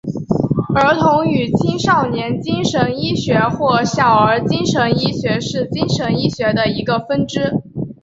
[0.73, 7.53] 儿童与青少年精神医学或小儿精神医学是精神医学的一个分支。